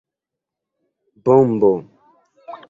Bombo! 1.23 1.71